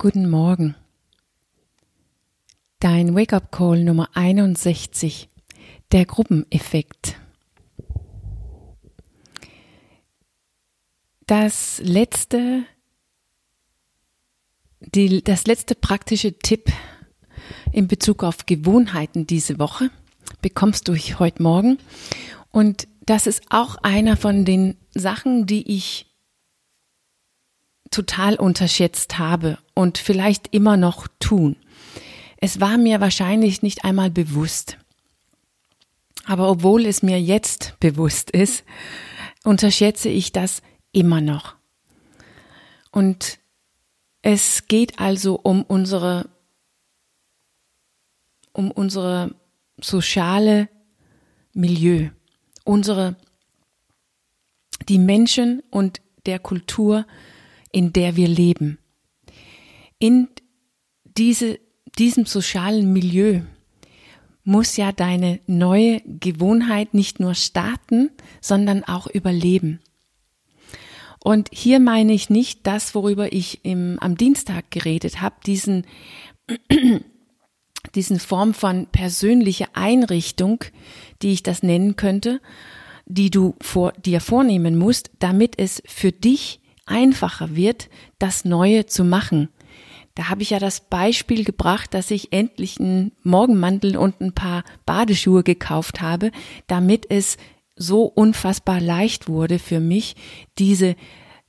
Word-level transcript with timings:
Guten 0.00 0.30
Morgen. 0.30 0.76
Dein 2.78 3.16
Wake-up-Call 3.16 3.82
Nummer 3.82 4.08
61. 4.14 5.28
Der 5.90 6.04
Gruppeneffekt. 6.04 7.16
Das 11.26 11.80
letzte, 11.82 12.62
die, 14.78 15.24
das 15.24 15.48
letzte 15.48 15.74
praktische 15.74 16.38
Tipp 16.38 16.70
in 17.72 17.88
Bezug 17.88 18.22
auf 18.22 18.46
Gewohnheiten 18.46 19.26
diese 19.26 19.58
Woche 19.58 19.90
bekommst 20.40 20.86
du 20.86 20.94
heute 20.94 21.42
Morgen. 21.42 21.76
Und 22.52 22.86
das 23.00 23.26
ist 23.26 23.42
auch 23.50 23.74
einer 23.82 24.16
von 24.16 24.44
den 24.44 24.76
Sachen, 24.94 25.46
die 25.46 25.74
ich 25.74 26.07
total 27.90 28.36
unterschätzt 28.36 29.18
habe 29.18 29.58
und 29.74 29.98
vielleicht 29.98 30.54
immer 30.54 30.76
noch 30.76 31.08
tun. 31.20 31.56
Es 32.36 32.60
war 32.60 32.78
mir 32.78 33.00
wahrscheinlich 33.00 33.62
nicht 33.62 33.84
einmal 33.84 34.10
bewusst. 34.10 34.78
Aber 36.24 36.50
obwohl 36.50 36.86
es 36.86 37.02
mir 37.02 37.20
jetzt 37.20 37.74
bewusst 37.80 38.30
ist, 38.30 38.64
unterschätze 39.44 40.08
ich 40.08 40.30
das 40.30 40.62
immer 40.92 41.20
noch. 41.20 41.56
Und 42.90 43.38
es 44.22 44.66
geht 44.68 44.98
also 44.98 45.36
um 45.36 45.62
unsere, 45.62 46.28
um 48.52 48.70
unsere 48.70 49.34
soziale 49.80 50.68
Milieu, 51.54 52.10
unsere, 52.64 53.16
die 54.88 54.98
Menschen 54.98 55.62
und 55.70 56.00
der 56.26 56.38
Kultur, 56.38 57.06
in 57.72 57.92
der 57.92 58.16
wir 58.16 58.28
leben. 58.28 58.78
In 59.98 60.28
diese, 61.04 61.58
diesem 61.98 62.26
sozialen 62.26 62.92
Milieu 62.92 63.42
muss 64.44 64.76
ja 64.76 64.92
deine 64.92 65.40
neue 65.46 66.00
Gewohnheit 66.06 66.94
nicht 66.94 67.20
nur 67.20 67.34
starten, 67.34 68.10
sondern 68.40 68.84
auch 68.84 69.06
überleben. 69.06 69.80
Und 71.22 71.50
hier 71.52 71.80
meine 71.80 72.12
ich 72.14 72.30
nicht 72.30 72.66
das, 72.66 72.94
worüber 72.94 73.32
ich 73.32 73.64
im, 73.64 73.98
am 74.00 74.16
Dienstag 74.16 74.70
geredet 74.70 75.20
habe, 75.20 75.36
diesen, 75.44 75.84
diesen 77.94 78.18
Form 78.20 78.54
von 78.54 78.86
persönlicher 78.86 79.68
Einrichtung, 79.74 80.64
die 81.20 81.32
ich 81.32 81.42
das 81.42 81.62
nennen 81.62 81.96
könnte, 81.96 82.40
die 83.04 83.30
du 83.30 83.56
vor, 83.60 83.92
dir 83.92 84.20
vornehmen 84.20 84.78
musst, 84.78 85.10
damit 85.18 85.58
es 85.58 85.82
für 85.86 86.12
dich 86.12 86.60
einfacher 86.88 87.54
wird, 87.54 87.88
das 88.18 88.44
Neue 88.44 88.86
zu 88.86 89.04
machen. 89.04 89.48
Da 90.14 90.28
habe 90.28 90.42
ich 90.42 90.50
ja 90.50 90.58
das 90.58 90.80
Beispiel 90.80 91.44
gebracht, 91.44 91.94
dass 91.94 92.10
ich 92.10 92.32
endlich 92.32 92.80
einen 92.80 93.12
Morgenmantel 93.22 93.96
und 93.96 94.20
ein 94.20 94.32
paar 94.32 94.64
Badeschuhe 94.84 95.44
gekauft 95.44 96.00
habe, 96.00 96.32
damit 96.66 97.06
es 97.08 97.36
so 97.76 98.02
unfassbar 98.02 98.80
leicht 98.80 99.28
wurde 99.28 99.60
für 99.60 99.78
mich, 99.78 100.16
diese 100.58 100.96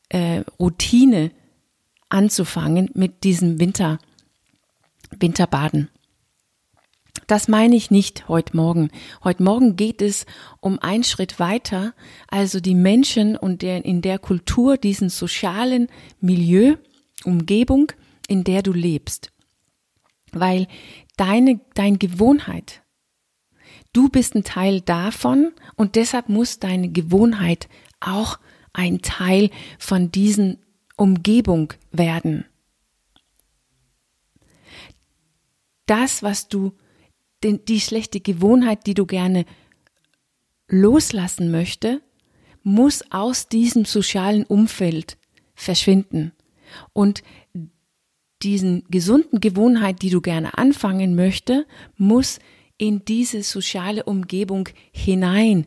äh, 0.09 0.43
Routine 0.59 1.31
anzufangen 2.09 2.89
mit 2.93 3.23
diesem 3.23 3.59
Winter, 3.59 3.97
Winterbaden. 5.19 5.89
Das 7.29 7.47
meine 7.47 7.75
ich 7.75 7.91
nicht 7.91 8.27
heute 8.27 8.57
Morgen. 8.57 8.89
Heute 9.23 9.43
Morgen 9.43 9.75
geht 9.75 10.01
es 10.01 10.25
um 10.61 10.79
einen 10.79 11.03
Schritt 11.03 11.39
weiter, 11.39 11.93
also 12.27 12.59
die 12.59 12.73
Menschen 12.73 13.37
und 13.37 13.61
der, 13.61 13.85
in 13.85 14.01
der 14.01 14.17
Kultur, 14.17 14.77
diesen 14.77 15.09
sozialen 15.09 15.89
Milieu, 16.19 16.77
Umgebung, 17.25 17.91
in 18.27 18.43
der 18.43 18.63
du 18.63 18.73
lebst. 18.73 19.31
Weil 20.31 20.67
deine, 21.17 21.59
deine 21.75 21.99
Gewohnheit, 21.99 22.81
du 23.93 24.09
bist 24.09 24.33
ein 24.33 24.43
Teil 24.43 24.81
davon 24.81 25.51
und 25.75 25.97
deshalb 25.97 26.29
muss 26.29 26.57
deine 26.57 26.89
Gewohnheit 26.89 27.69
auch 27.99 28.39
ein 28.73 29.03
Teil 29.03 29.51
von 29.77 30.11
diesen 30.11 30.57
Umgebung 30.97 31.73
werden. 31.91 32.45
Das, 35.85 36.23
was 36.23 36.47
du 36.47 36.73
den, 37.43 37.65
die 37.65 37.79
schlechte 37.79 38.19
Gewohnheit, 38.19 38.85
die 38.85 38.93
du 38.93 39.05
gerne 39.05 39.45
loslassen 40.67 41.51
möchte, 41.51 42.01
muss 42.63 43.03
aus 43.11 43.47
diesem 43.47 43.85
sozialen 43.85 44.45
Umfeld 44.45 45.17
verschwinden. 45.55 46.33
Und 46.93 47.23
diesen 48.43 48.83
gesunden 48.89 49.39
Gewohnheit, 49.39 50.01
die 50.01 50.09
du 50.09 50.21
gerne 50.21 50.57
anfangen 50.57 51.15
möchte, 51.15 51.65
muss 51.97 52.39
in 52.77 53.03
diese 53.05 53.43
soziale 53.43 54.03
Umgebung 54.03 54.69
hinein 54.91 55.65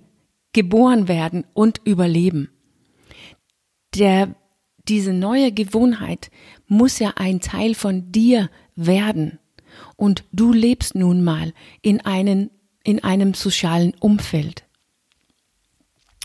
geboren 0.52 1.08
werden 1.08 1.44
und 1.54 1.80
überleben. 1.84 2.50
Der, 3.94 4.34
diese 4.88 5.12
neue 5.12 5.52
Gewohnheit 5.52 6.30
muss 6.66 6.98
ja 6.98 7.12
ein 7.16 7.40
Teil 7.40 7.74
von 7.74 8.10
dir 8.12 8.48
werden 8.74 9.38
und 9.96 10.24
du 10.32 10.52
lebst 10.52 10.94
nun 10.94 11.22
mal 11.22 11.52
in, 11.80 12.00
einen, 12.00 12.50
in 12.84 13.02
einem 13.02 13.34
sozialen 13.34 13.94
Umfeld. 14.00 14.64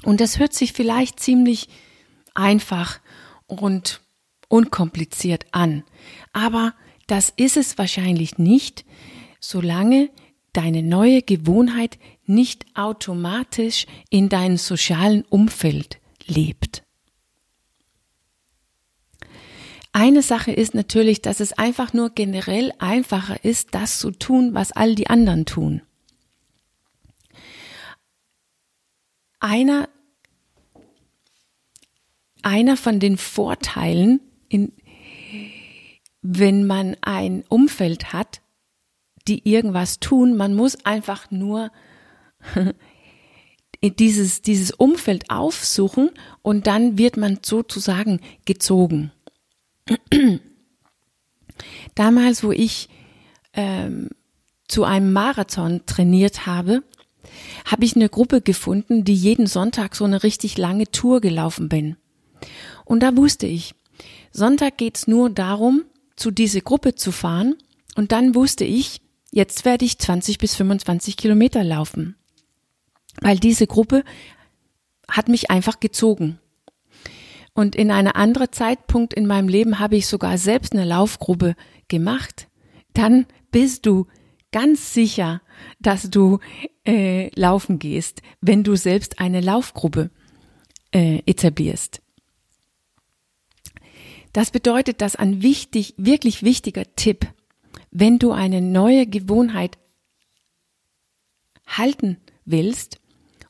Und 0.04 0.22
das 0.22 0.40
hört 0.40 0.54
sich 0.54 0.74
vielleicht 0.74 1.20
ziemlich 1.20 1.70
einfach 2.34 3.00
und 3.48 4.02
unkompliziert 4.48 5.46
an, 5.52 5.84
aber 6.34 6.74
das 7.08 7.34
ist 7.36 7.58
es 7.58 7.78
wahrscheinlich 7.78 8.38
nicht, 8.38 8.86
solange 9.40 10.10
deine 10.54 10.84
neue 10.84 11.22
Gewohnheit 11.22 11.98
nicht 12.26 12.66
automatisch 12.76 13.86
in 14.10 14.30
deinem 14.30 14.58
sozialen 14.58 15.24
Umfeld 15.24 16.00
lebt. 16.26 16.84
Eine 20.00 20.22
Sache 20.22 20.52
ist 20.52 20.76
natürlich, 20.76 21.24
dass 21.24 21.40
es 21.40 21.54
einfach 21.54 21.92
nur 21.92 22.12
generell 22.12 22.72
einfacher 22.78 23.44
ist, 23.44 23.70
das 23.72 23.98
zu 23.98 24.12
tun, 24.12 24.54
was 24.54 24.72
all 24.72 24.94
die 24.94 25.08
anderen 25.08 25.48
tun. 25.48 25.82
Einer, 29.40 29.90
einer 32.44 32.78
von 32.78 33.00
den 33.00 33.18
Vorteilen, 33.18 34.20
in, 34.50 34.72
wenn 36.22 36.68
man 36.68 36.96
ein 37.02 37.44
Umfeld 37.50 38.14
hat, 38.14 38.42
die 39.28 39.50
irgendwas 39.50 40.00
tun, 40.00 40.38
man 40.38 40.54
muss 40.54 40.86
einfach 40.86 41.32
nur 41.32 41.72
dieses, 43.82 44.44
dieses 44.44 44.70
Umfeld 44.70 45.32
aufsuchen 45.32 46.12
und 46.44 46.68
dann 46.68 47.00
wird 47.00 47.18
man 47.18 47.40
sozusagen 47.42 48.22
gezogen. 48.46 49.12
Damals, 51.96 52.44
wo 52.44 52.52
ich 52.52 52.90
ähm, 53.54 54.10
zu 54.68 54.84
einem 54.84 55.14
Marathon 55.14 55.86
trainiert 55.86 56.46
habe, 56.46 56.84
habe 57.66 57.86
ich 57.86 57.96
eine 57.96 58.10
Gruppe 58.10 58.42
gefunden, 58.42 59.04
die 59.04 59.16
jeden 59.16 59.48
Sonntag 59.48 59.96
so 59.96 60.06
eine 60.06 60.24
richtig 60.24 60.58
lange 60.58 60.90
Tour 60.92 61.22
gelaufen 61.22 61.70
bin. 61.70 61.98
Und 62.86 63.02
da 63.02 63.16
wusste 63.16 63.48
ich, 63.48 63.74
Sonntag 64.32 64.78
geht's 64.78 65.08
nur 65.08 65.30
darum, 65.30 65.84
zu 66.16 66.32
dieser 66.32 66.62
Gruppe 66.62 66.96
zu 66.96 67.12
fahren. 67.12 67.56
Und 67.96 68.12
dann 68.12 68.36
wusste 68.36 68.64
ich, 68.64 69.02
jetzt 69.32 69.66
werde 69.66 69.86
ich 69.86 69.98
20 69.98 70.38
bis 70.38 70.56
25 70.56 71.18
Kilometer 71.18 71.64
laufen. 71.64 72.16
Weil 73.20 73.40
diese 73.40 73.68
Gruppe 73.68 74.04
hat 75.10 75.28
mich 75.28 75.50
einfach 75.50 75.80
gezogen. 75.80 76.40
Und 77.58 77.76
in 77.76 77.90
einer 77.90 78.16
anderen 78.16 78.52
Zeitpunkt 78.52 79.16
in 79.16 79.26
meinem 79.26 79.48
Leben 79.48 79.80
habe 79.80 79.96
ich 79.96 80.06
sogar 80.06 80.38
selbst 80.38 80.74
eine 80.74 80.86
Laufgruppe 80.86 81.56
gemacht. 81.88 82.50
Dann 82.94 83.26
bist 83.50 83.88
du 83.88 84.06
ganz 84.52 84.94
sicher, 84.94 85.42
dass 85.80 86.12
du 86.12 86.38
äh, 86.86 87.32
laufen 87.34 87.80
gehst, 87.80 88.22
wenn 88.42 88.64
du 88.64 88.76
selbst 88.76 89.20
eine 89.20 89.42
Laufgruppe 89.42 90.12
äh, 90.94 91.24
etablierst. 91.26 92.04
Das 94.34 94.52
bedeutet, 94.52 95.02
dass 95.02 95.16
ein 95.16 95.42
wichtig, 95.42 95.96
wirklich 95.98 96.44
wichtiger 96.44 96.84
Tipp, 96.96 97.26
wenn 97.90 98.20
du 98.20 98.34
eine 98.34 98.62
neue 98.62 99.08
Gewohnheit 99.08 99.80
halten 101.66 102.18
willst, 102.46 103.00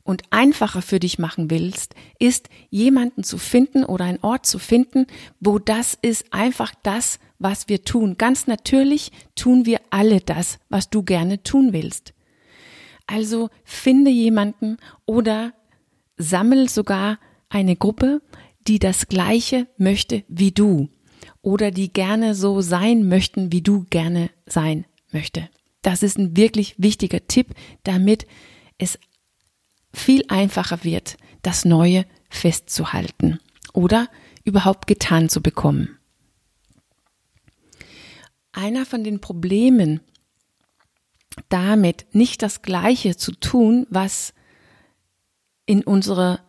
und 0.08 0.22
einfacher 0.30 0.80
für 0.80 1.00
dich 1.00 1.18
machen 1.18 1.50
willst, 1.50 1.94
ist 2.18 2.48
jemanden 2.70 3.24
zu 3.24 3.36
finden 3.36 3.84
oder 3.84 4.06
einen 4.06 4.20
Ort 4.22 4.46
zu 4.46 4.58
finden, 4.58 5.06
wo 5.38 5.58
das 5.58 5.98
ist 6.00 6.32
einfach 6.32 6.72
das, 6.82 7.18
was 7.38 7.68
wir 7.68 7.84
tun. 7.84 8.16
Ganz 8.16 8.46
natürlich 8.46 9.12
tun 9.34 9.66
wir 9.66 9.82
alle 9.90 10.20
das, 10.20 10.60
was 10.70 10.88
du 10.88 11.02
gerne 11.02 11.42
tun 11.42 11.74
willst. 11.74 12.14
Also 13.06 13.50
finde 13.64 14.10
jemanden 14.10 14.78
oder 15.04 15.52
sammel 16.16 16.70
sogar 16.70 17.18
eine 17.50 17.76
Gruppe, 17.76 18.22
die 18.66 18.78
das 18.78 19.08
Gleiche 19.08 19.66
möchte 19.76 20.24
wie 20.26 20.52
du. 20.52 20.88
oder 21.42 21.70
die 21.70 21.92
gerne 21.92 22.34
so 22.34 22.62
sein 22.62 23.08
möchten, 23.08 23.52
wie 23.52 23.60
du 23.60 23.84
gerne 23.90 24.30
sein 24.46 24.86
möchte. 25.12 25.50
Das 25.82 26.02
ist 26.02 26.16
ein 26.16 26.34
wirklich 26.34 26.76
wichtiger 26.78 27.26
Tipp, 27.26 27.48
damit 27.82 28.26
es 28.78 28.98
viel 29.92 30.24
einfacher 30.28 30.84
wird, 30.84 31.16
das 31.42 31.64
Neue 31.64 32.04
festzuhalten 32.30 33.40
oder 33.72 34.08
überhaupt 34.44 34.86
getan 34.86 35.28
zu 35.28 35.42
bekommen. 35.42 35.98
Einer 38.52 38.86
von 38.86 39.04
den 39.04 39.20
Problemen 39.20 40.00
damit 41.48 42.06
nicht 42.12 42.42
das 42.42 42.62
Gleiche 42.62 43.16
zu 43.16 43.32
tun, 43.32 43.86
was 43.90 44.34
in 45.66 45.84
unserer 45.84 46.40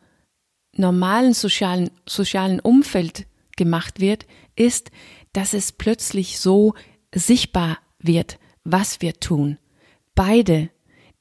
normalen 0.74 1.34
sozialen, 1.34 1.92
sozialen 2.08 2.60
Umfeld 2.60 3.28
gemacht 3.58 4.00
wird, 4.00 4.26
ist, 4.56 4.92
dass 5.34 5.54
es 5.54 5.72
plötzlich 5.72 6.40
so 6.40 6.74
sichtbar 7.14 7.80
wird, 8.00 8.40
was 8.64 9.02
wir 9.02 9.20
tun. 9.20 9.58
Beide, 10.16 10.70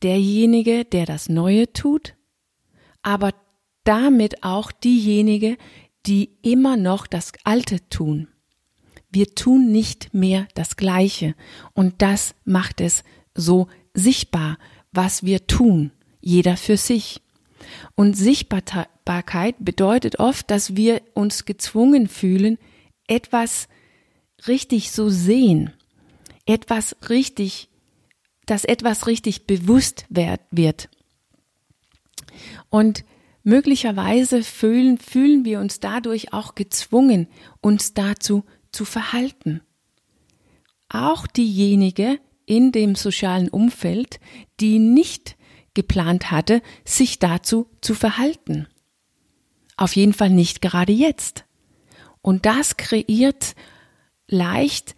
derjenige, 0.02 0.84
der 0.84 1.06
das 1.06 1.28
Neue 1.28 1.72
tut, 1.72 2.14
aber 3.02 3.32
damit 3.84 4.42
auch 4.42 4.72
diejenige, 4.72 5.56
die 6.06 6.30
immer 6.42 6.76
noch 6.76 7.06
das 7.06 7.32
Alte 7.44 7.88
tun. 7.88 8.28
Wir 9.10 9.34
tun 9.34 9.72
nicht 9.72 10.12
mehr 10.12 10.46
das 10.54 10.76
Gleiche 10.76 11.34
und 11.72 12.02
das 12.02 12.34
macht 12.44 12.80
es 12.80 13.04
so 13.34 13.68
sichtbar, 13.94 14.58
was 14.92 15.22
wir 15.22 15.46
tun, 15.46 15.92
jeder 16.20 16.56
für 16.56 16.76
sich. 16.76 17.22
Und 17.94 18.14
Sichtbarkeit 18.16 19.56
bedeutet 19.58 20.18
oft, 20.18 20.50
dass 20.50 20.76
wir 20.76 21.02
uns 21.14 21.44
gezwungen 21.44 22.08
fühlen, 22.08 22.58
etwas 23.06 23.68
richtig 24.46 24.90
so 24.90 25.08
sehen, 25.08 25.72
etwas 26.46 26.96
richtig, 27.08 27.67
dass 28.50 28.64
etwas 28.64 29.06
richtig 29.06 29.46
bewusst 29.46 30.06
wird. 30.08 30.88
Und 32.70 33.04
möglicherweise 33.42 34.42
fühlen, 34.42 34.98
fühlen 34.98 35.44
wir 35.44 35.60
uns 35.60 35.80
dadurch 35.80 36.32
auch 36.32 36.54
gezwungen, 36.54 37.28
uns 37.60 37.94
dazu 37.94 38.44
zu 38.72 38.84
verhalten. 38.84 39.60
Auch 40.88 41.26
diejenige 41.26 42.18
in 42.46 42.72
dem 42.72 42.94
sozialen 42.94 43.48
Umfeld, 43.50 44.20
die 44.60 44.78
nicht 44.78 45.36
geplant 45.74 46.30
hatte, 46.30 46.62
sich 46.84 47.18
dazu 47.18 47.68
zu 47.82 47.94
verhalten. 47.94 48.66
Auf 49.76 49.94
jeden 49.94 50.14
Fall 50.14 50.30
nicht 50.30 50.62
gerade 50.62 50.92
jetzt. 50.92 51.44
Und 52.22 52.46
das 52.46 52.78
kreiert 52.78 53.54
leicht 54.26 54.96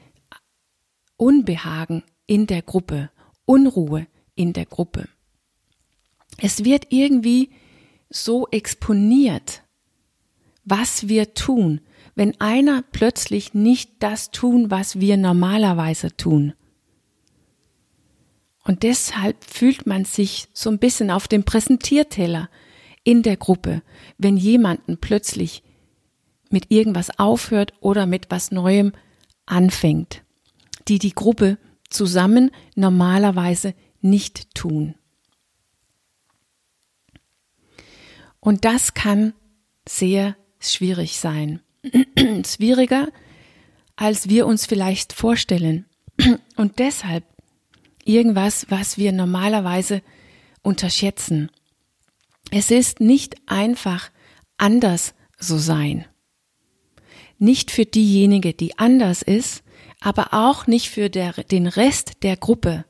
Unbehagen 1.17 2.03
in 2.27 2.47
der 2.47 2.63
Gruppe, 2.63 3.11
Unruhe 3.51 4.07
in 4.37 4.53
der 4.53 4.65
Gruppe. 4.65 5.09
Es 6.39 6.63
wird 6.63 6.87
irgendwie 6.91 7.51
so 8.09 8.47
exponiert, 8.53 9.65
was 10.65 11.09
wir 11.09 11.35
tun, 11.35 11.81
wenn 12.15 12.41
einer 12.41 12.85
plötzlich 12.93 13.53
nicht 13.53 13.91
das 13.99 14.31
tun, 14.31 14.71
was 14.71 15.01
wir 15.01 15.17
normalerweise 15.17 16.17
tun. 16.17 16.53
Und 18.63 18.85
deshalb 18.85 19.43
fühlt 19.43 19.85
man 19.85 20.05
sich 20.05 20.47
so 20.53 20.71
ein 20.71 20.79
bisschen 20.79 21.11
auf 21.11 21.27
dem 21.27 21.43
Präsentierteller 21.43 22.49
in 23.03 23.25
der 23.25 23.37
Gruppe, 23.37 23.83
wenn 24.17 24.37
jemanden 24.37 24.99
plötzlich 24.99 25.65
mit 26.51 26.71
irgendwas 26.71 27.19
aufhört 27.19 27.73
oder 27.81 28.07
mit 28.07 28.31
was 28.31 28.53
Neuem 28.53 28.93
anfängt, 29.45 30.23
die 30.87 31.01
die 31.01 31.17
Gruppe 31.17 31.59
zusammen 31.91 32.51
normalerweise 32.75 33.75
nicht 34.01 34.55
tun. 34.55 34.95
Und 38.41 38.65
das 38.65 38.95
kann 38.95 39.35
sehr 39.87 40.37
schwierig 40.59 41.19
sein. 41.19 41.61
Schwieriger, 42.47 43.09
als 43.97 44.29
wir 44.29 44.47
uns 44.47 44.67
vielleicht 44.67 45.13
vorstellen. 45.13 45.87
Und 46.57 46.79
deshalb 46.79 47.25
irgendwas, 48.05 48.67
was 48.71 48.97
wir 48.97 49.13
normalerweise 49.13 50.03
unterschätzen. 50.63 51.51
Es 52.51 52.71
ist 52.71 53.01
nicht 53.01 53.37
einfach 53.47 54.11
anders 54.57 55.15
so 55.39 55.59
sein. 55.59 56.07
Nicht 57.39 57.71
für 57.71 57.87
diejenige, 57.87 58.53
die 58.53 58.79
anders 58.79 59.23
ist, 59.23 59.63
aber 60.01 60.29
auch 60.33 60.67
nicht 60.67 60.91
für 60.91 61.11
der, 61.11 61.33
den 61.33 61.67
Rest 61.67 62.23
der 62.23 62.37
Gruppe. 62.37 62.85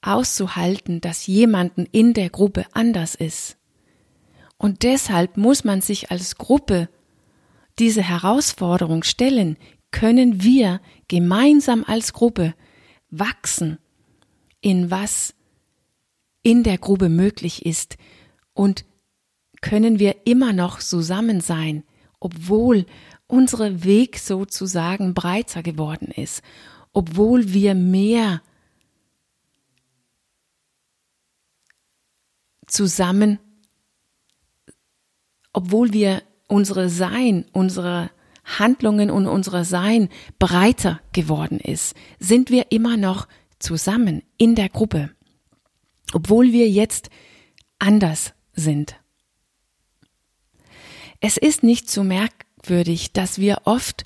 Auszuhalten, 0.00 1.00
dass 1.00 1.26
jemanden 1.26 1.86
in 1.92 2.14
der 2.14 2.30
Gruppe 2.30 2.66
anders 2.72 3.14
ist. 3.14 3.56
Und 4.56 4.82
deshalb 4.82 5.36
muss 5.36 5.64
man 5.64 5.80
sich 5.80 6.10
als 6.10 6.36
Gruppe 6.36 6.88
diese 7.78 8.02
Herausforderung 8.02 9.04
stellen, 9.04 9.56
können 9.90 10.42
wir 10.42 10.80
gemeinsam 11.08 11.84
als 11.86 12.12
Gruppe 12.12 12.54
wachsen 13.10 13.78
in 14.60 14.90
was 14.90 15.34
in 16.42 16.62
der 16.62 16.78
Gruppe 16.78 17.08
möglich 17.08 17.64
ist 17.64 17.96
und 18.52 18.84
können 19.60 19.98
wir 19.98 20.26
immer 20.26 20.52
noch 20.52 20.78
zusammen 20.80 21.40
sein, 21.40 21.84
obwohl 22.20 22.86
unsere 23.26 23.84
Weg 23.84 24.18
sozusagen 24.18 25.14
breiter 25.14 25.62
geworden 25.62 26.10
ist, 26.10 26.42
obwohl 26.92 27.52
wir 27.52 27.74
mehr 27.74 28.42
zusammen, 32.66 33.38
obwohl 35.52 35.92
wir 35.92 36.22
unsere 36.46 36.88
Sein, 36.88 37.46
unsere 37.52 38.10
Handlungen 38.44 39.10
und 39.10 39.26
unser 39.26 39.64
Sein 39.64 40.08
breiter 40.38 41.00
geworden 41.12 41.60
ist, 41.60 41.94
sind 42.18 42.50
wir 42.50 42.72
immer 42.72 42.96
noch 42.96 43.28
zusammen 43.58 44.22
in 44.38 44.54
der 44.54 44.68
Gruppe, 44.68 45.10
obwohl 46.14 46.52
wir 46.52 46.68
jetzt 46.68 47.10
anders 47.78 48.32
sind. 48.54 48.96
Es 51.20 51.36
ist 51.36 51.62
nicht 51.62 51.90
so 51.90 52.04
merkwürdig, 52.04 53.12
dass 53.12 53.38
wir 53.38 53.62
oft 53.64 54.04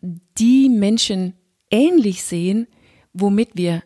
die 0.00 0.68
Menschen 0.68 1.34
ähnlich 1.70 2.22
sehen, 2.22 2.68
womit 3.12 3.50
wir 3.54 3.82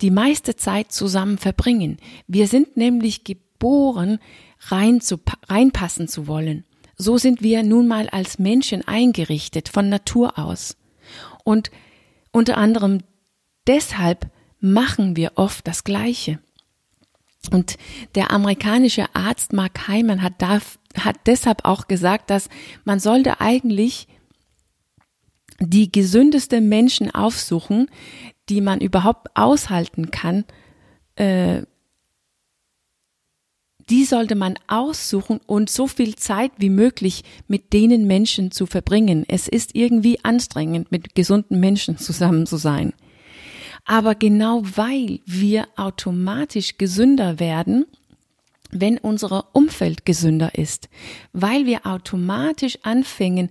die 0.00 0.10
meiste 0.10 0.54
Zeit 0.54 0.92
zusammen 0.92 1.36
verbringen. 1.36 1.98
Wir 2.28 2.46
sind 2.46 2.76
nämlich 2.76 3.24
geboren, 3.24 4.20
rein 4.60 5.00
zu, 5.00 5.18
reinpassen 5.48 6.06
zu 6.06 6.28
wollen. 6.28 6.64
So 6.96 7.18
sind 7.18 7.42
wir 7.42 7.62
nun 7.62 7.88
mal 7.88 8.08
als 8.08 8.38
Menschen 8.38 8.86
eingerichtet 8.86 9.68
von 9.68 9.88
Natur 9.88 10.38
aus. 10.38 10.76
Und 11.44 11.70
unter 12.32 12.56
anderem 12.56 13.02
deshalb 13.66 14.30
machen 14.60 15.16
wir 15.16 15.32
oft 15.36 15.66
das 15.66 15.84
Gleiche. 15.84 16.40
Und 17.50 17.76
der 18.14 18.30
amerikanische 18.30 19.14
Arzt 19.14 19.52
Mark 19.52 19.88
Heimann 19.88 20.22
hat, 20.22 20.34
da, 20.38 20.60
hat 20.98 21.16
deshalb 21.26 21.64
auch 21.64 21.88
gesagt, 21.88 22.30
dass 22.30 22.48
man 22.84 23.00
sollte 23.00 23.40
eigentlich 23.40 24.06
die 25.60 25.90
gesündeste 25.90 26.60
Menschen 26.60 27.10
aufsuchen, 27.10 27.90
die 28.48 28.60
man 28.60 28.80
überhaupt 28.80 29.28
aushalten 29.34 30.10
kann, 30.10 30.44
äh, 31.16 31.62
die 33.90 34.04
sollte 34.04 34.34
man 34.34 34.54
aussuchen 34.66 35.40
und 35.46 35.70
so 35.70 35.86
viel 35.86 36.14
Zeit 36.14 36.52
wie 36.58 36.68
möglich 36.68 37.24
mit 37.46 37.72
denen 37.72 38.06
Menschen 38.06 38.50
zu 38.50 38.66
verbringen. 38.66 39.24
Es 39.28 39.48
ist 39.48 39.74
irgendwie 39.74 40.22
anstrengend, 40.24 40.92
mit 40.92 41.14
gesunden 41.14 41.58
Menschen 41.58 41.96
zusammen 41.96 42.46
zu 42.46 42.58
sein. 42.58 42.92
Aber 43.88 44.14
genau 44.14 44.62
weil 44.76 45.20
wir 45.24 45.66
automatisch 45.76 46.76
gesünder 46.76 47.40
werden, 47.40 47.86
wenn 48.70 48.98
unser 48.98 49.48
Umfeld 49.56 50.04
gesünder 50.04 50.54
ist, 50.56 50.90
weil 51.32 51.64
wir 51.64 51.86
automatisch 51.86 52.78
anfangen, 52.82 53.48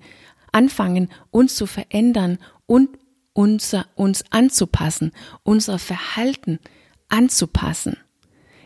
anfangen, 0.51 1.09
uns 1.31 1.55
zu 1.55 1.65
verändern 1.65 2.37
und 2.67 2.89
unser, 3.33 3.87
uns 3.95 4.25
anzupassen, 4.29 5.11
unser 5.41 5.79
Verhalten 5.79 6.59
anzupassen. 7.09 7.97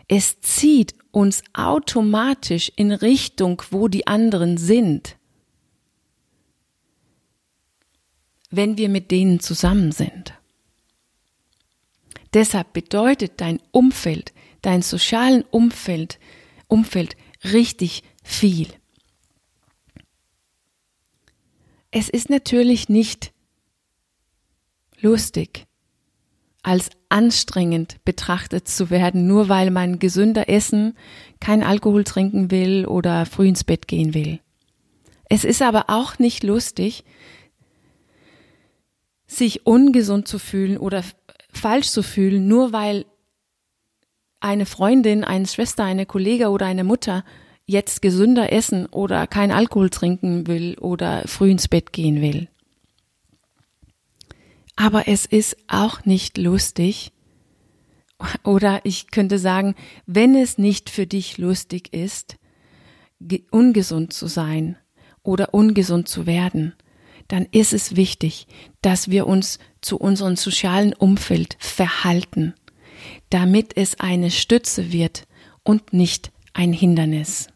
Es 0.08 0.42
zieht 0.42 0.94
uns 1.10 1.42
automatisch 1.54 2.70
in 2.76 2.92
Richtung, 2.92 3.62
wo 3.70 3.88
die 3.88 4.06
anderen 4.06 4.58
sind, 4.58 5.16
wenn 8.50 8.76
wir 8.76 8.90
mit 8.90 9.10
denen 9.10 9.40
zusammen 9.40 9.90
sind. 9.90 10.34
Deshalb 12.34 12.72
bedeutet 12.72 13.40
dein 13.40 13.60
Umfeld, 13.72 14.32
dein 14.62 14.82
sozialen 14.82 15.42
Umfeld, 15.50 16.18
Umfeld 16.68 17.16
richtig 17.44 18.02
viel. 18.22 18.68
es 21.92 22.08
ist 22.08 22.30
natürlich 22.30 22.88
nicht 22.88 23.32
lustig, 25.00 25.66
als 26.62 26.90
anstrengend 27.08 28.02
betrachtet 28.04 28.66
zu 28.66 28.90
werden, 28.90 29.26
nur 29.26 29.48
weil 29.48 29.70
man 29.70 29.98
gesünder 29.98 30.48
essen, 30.48 30.96
kein 31.38 31.62
Alkohol 31.62 32.04
trinken 32.04 32.50
will 32.50 32.86
oder 32.86 33.26
früh 33.26 33.46
ins 33.46 33.64
Bett 33.64 33.86
gehen 33.86 34.14
will. 34.14 34.40
Es 35.28 35.44
ist 35.44 35.60
aber 35.60 35.84
auch 35.88 36.18
nicht 36.18 36.42
lustig, 36.42 37.04
sich 39.26 39.66
ungesund 39.66 40.28
zu 40.28 40.38
fühlen 40.38 40.78
oder 40.78 41.04
falsch 41.62 41.88
zu 41.88 42.02
fühlen, 42.02 42.48
nur 42.48 42.72
weil 42.72 43.06
eine 44.40 44.66
Freundin, 44.66 45.24
eine 45.24 45.46
Schwester, 45.46 45.84
eine 45.84 46.04
Kollege 46.04 46.50
oder 46.50 46.66
eine 46.66 46.84
Mutter 46.84 47.24
jetzt 47.64 48.02
gesünder 48.02 48.52
essen 48.52 48.86
oder 48.86 49.26
kein 49.26 49.52
Alkohol 49.52 49.88
trinken 49.88 50.46
will 50.48 50.76
oder 50.78 51.22
früh 51.26 51.50
ins 51.50 51.68
Bett 51.68 51.92
gehen 51.92 52.20
will. 52.20 52.48
Aber 54.74 55.06
es 55.06 55.26
ist 55.26 55.56
auch 55.68 56.04
nicht 56.04 56.38
lustig, 56.38 57.12
oder 58.44 58.80
ich 58.84 59.10
könnte 59.10 59.38
sagen, 59.38 59.74
wenn 60.06 60.34
es 60.34 60.58
nicht 60.58 60.90
für 60.90 61.06
dich 61.06 61.38
lustig 61.38 61.92
ist, 61.92 62.36
ungesund 63.50 64.12
zu 64.12 64.26
sein 64.26 64.76
oder 65.22 65.54
ungesund 65.54 66.08
zu 66.08 66.26
werden, 66.26 66.74
dann 67.32 67.46
ist 67.50 67.72
es 67.72 67.96
wichtig, 67.96 68.46
dass 68.82 69.08
wir 69.08 69.26
uns 69.26 69.58
zu 69.80 69.96
unserem 69.96 70.36
sozialen 70.36 70.92
Umfeld 70.92 71.56
verhalten, 71.58 72.52
damit 73.30 73.74
es 73.74 73.98
eine 73.98 74.30
Stütze 74.30 74.92
wird 74.92 75.26
und 75.64 75.94
nicht 75.94 76.30
ein 76.52 76.74
Hindernis. 76.74 77.48